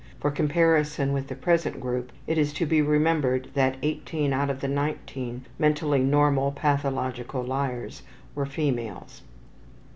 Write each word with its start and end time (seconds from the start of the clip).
For 0.19 0.31
comparison 0.31 1.13
with 1.13 1.27
the 1.27 1.35
present 1.35 1.79
group 1.79 2.11
it 2.25 2.39
is 2.39 2.53
to 2.53 2.65
be 2.65 2.81
remembered 2.81 3.49
that 3.53 3.77
18 3.83 4.33
out 4.33 4.49
of 4.49 4.59
the 4.59 4.67
19 4.67 5.45
mentally 5.59 5.99
normal 5.99 6.51
pathological 6.51 7.43
liars 7.43 8.01
were 8.33 8.47
females. 8.47 9.21